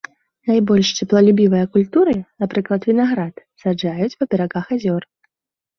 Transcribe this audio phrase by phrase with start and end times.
[0.51, 2.15] Найбольш цеплалюбівыя культуры,
[2.45, 3.35] напрыклад вінаград,
[3.67, 5.01] саджаюць па берагах азёр.